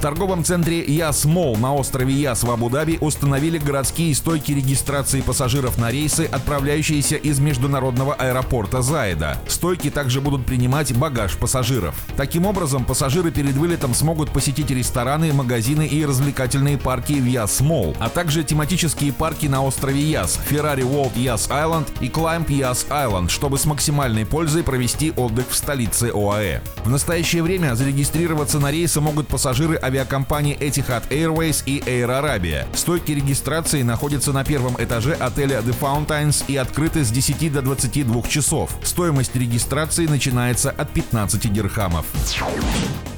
В 0.00 0.02
торговом 0.02 0.44
центре 0.44 0.82
Яс 0.82 1.26
Мол 1.26 1.56
на 1.56 1.74
острове 1.74 2.14
Яс 2.14 2.42
в 2.42 2.50
Абу-Даби 2.50 2.96
установили 3.02 3.58
городские 3.58 4.14
стойки 4.14 4.50
регистрации 4.52 5.20
пассажиров 5.20 5.76
на 5.76 5.90
рейсы, 5.90 6.22
отправляющиеся 6.22 7.16
из 7.16 7.38
международного 7.38 8.14
аэропорта 8.14 8.80
Заеда. 8.80 9.36
Стойки 9.46 9.90
также 9.90 10.22
будут 10.22 10.46
принимать 10.46 10.96
багаж 10.96 11.36
пассажиров. 11.36 11.94
Таким 12.16 12.46
образом, 12.46 12.86
пассажиры 12.86 13.30
перед 13.30 13.52
вылетом 13.52 13.92
смогут 13.92 14.30
посетить 14.30 14.70
рестораны, 14.70 15.34
магазины 15.34 15.86
и 15.86 16.02
развлекательные 16.06 16.78
парки 16.78 17.12
в 17.12 17.26
Яс 17.26 17.60
Мол, 17.60 17.94
а 18.00 18.08
также 18.08 18.42
тематические 18.42 19.12
парки 19.12 19.48
на 19.48 19.62
острове 19.62 20.00
Яс, 20.00 20.40
Ferrari 20.48 20.80
World 20.80 21.18
Яс 21.18 21.46
Island 21.48 21.88
и 22.00 22.06
Climb 22.08 22.50
Яс 22.50 22.86
Island, 22.88 23.28
чтобы 23.28 23.58
с 23.58 23.66
максимальной 23.66 24.24
пользой 24.24 24.62
провести 24.62 25.12
отдых 25.14 25.50
в 25.50 25.54
столице 25.54 26.10
ОАЭ. 26.14 26.62
В 26.86 26.88
настоящее 26.88 27.42
время 27.42 27.74
зарегистрироваться 27.74 28.60
на 28.60 28.70
рейсы 28.70 29.02
могут 29.02 29.28
пассажиры 29.28 29.76
авиакомпании 29.90 30.56
Etihad 30.56 31.08
Airways 31.08 31.62
и 31.66 31.80
Air 31.80 32.22
Arabia. 32.22 32.64
Стойки 32.74 33.12
регистрации 33.12 33.82
находятся 33.82 34.32
на 34.32 34.44
первом 34.44 34.76
этаже 34.78 35.14
отеля 35.14 35.58
The 35.58 35.74
Fountains 35.78 36.44
и 36.46 36.56
открыты 36.56 37.04
с 37.04 37.10
10 37.10 37.52
до 37.52 37.62
22 37.62 38.22
часов. 38.22 38.70
Стоимость 38.82 39.34
регистрации 39.34 40.06
начинается 40.06 40.70
от 40.70 40.90
15 40.90 41.52
дирхамов. 41.52 42.06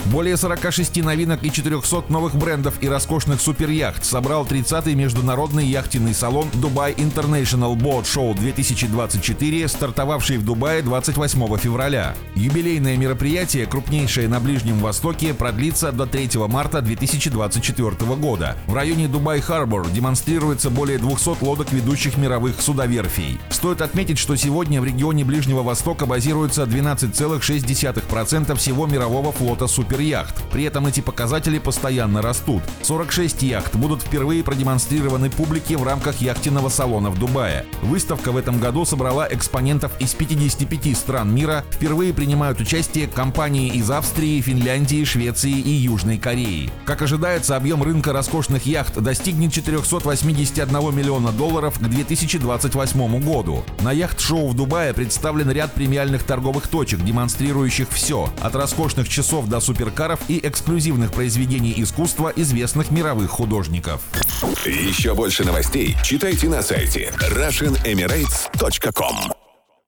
Более 0.07 0.37
46 0.37 1.05
новинок 1.05 1.45
и 1.45 1.51
400 1.51 2.05
новых 2.09 2.35
брендов 2.35 2.75
и 2.81 2.89
роскошных 2.89 3.41
суперяхт 3.41 4.05
собрал 4.05 4.45
30-й 4.45 4.95
международный 4.95 5.65
яхтенный 5.65 6.13
салон 6.13 6.49
Dubai 6.55 6.95
International 6.97 7.77
Boat 7.77 8.03
Show 8.03 8.37
2024, 8.37 9.69
стартовавший 9.69 10.39
в 10.39 10.45
Дубае 10.45 10.83
28 10.83 11.57
февраля. 11.57 12.17
Юбилейное 12.35 12.97
мероприятие, 12.97 13.67
крупнейшее 13.67 14.27
на 14.29 14.41
Ближнем 14.41 14.81
Востоке, 14.81 15.35
продлится 15.35 15.93
до 15.93 16.07
3 16.07 16.31
марта 16.49 16.83
2024 16.83 17.91
года. 18.17 18.57
В 18.67 18.75
районе 18.75 19.07
Дубай-Харбор 19.07 19.89
демонстрируется 19.91 20.71
более 20.71 20.99
200 20.99 21.45
лодок 21.45 21.71
ведущих 21.73 22.17
мировых 22.17 22.61
судоверфей. 22.61 23.39
Стоит 23.51 23.81
отметить, 23.81 24.19
что 24.19 24.35
сегодня 24.35 24.81
в 24.81 24.85
регионе 24.85 25.25
Ближнего 25.25 25.63
Востока 25.63 26.07
базируется 26.07 26.65
12,6% 26.65 28.57
всего 28.57 28.87
мирового 28.87 29.31
флота 29.31 29.69
суперяхт 29.69 29.92
суперяхт. 29.93 30.35
При 30.51 30.65
этом 30.65 30.87
эти 30.87 31.01
показатели 31.01 31.59
постоянно 31.59 32.23
растут. 32.23 32.63
46 32.83 33.43
яхт 33.43 33.75
будут 33.77 34.03
впервые 34.03 34.43
продемонстрированы 34.43 35.31
публике 35.31 35.77
в 35.77 35.83
рамках 35.83 36.21
яхтенного 36.21 36.69
салона 36.69 37.11
в 37.11 37.19
Дубае. 37.19 37.65
Выставка 37.83 38.33
в 38.33 38.37
этом 38.37 38.59
году 38.59 38.85
собрала 38.85 39.27
экспонентов 39.31 39.93
из 40.01 40.15
55 40.15 40.97
стран 40.97 41.35
мира. 41.35 41.65
Впервые 41.71 42.13
принимают 42.13 42.61
участие 42.61 43.07
компании 43.07 43.69
из 43.69 43.91
Австрии, 43.91 44.41
Финляндии, 44.41 45.05
Швеции 45.05 45.53
и 45.53 45.71
Южной 45.71 46.19
Кореи. 46.19 46.71
Как 46.85 47.03
ожидается, 47.03 47.57
объем 47.57 47.83
рынка 47.83 48.13
роскошных 48.13 48.67
яхт 48.67 48.99
достигнет 49.01 49.53
481 49.53 50.95
миллиона 50.95 51.33
долларов 51.33 51.79
к 51.79 51.83
2028 51.83 53.21
году. 53.21 53.65
На 53.81 53.93
яхт-шоу 53.93 54.49
в 54.49 54.55
Дубае 54.55 54.93
представлен 54.95 55.51
ряд 55.51 55.73
премиальных 55.73 56.23
торговых 56.25 56.69
точек, 56.69 57.01
демонстрирующих 57.03 57.89
все, 57.91 58.31
от 58.41 58.55
роскошных 58.55 59.09
часов 59.09 59.47
до 59.49 59.61
супер 59.61 59.82
суперкаров 59.83 60.21
и 60.29 60.39
эксклюзивных 60.43 61.13
произведений 61.13 61.75
искусства 61.77 62.33
известных 62.37 62.93
мировых 62.93 63.31
художников. 63.31 64.03
Еще 64.65 65.15
больше 65.15 65.45
новостей 65.45 65.97
читайте 66.05 66.49
на 66.49 66.63
сайте 66.63 67.13
RussianEmirates.com 67.19 69.42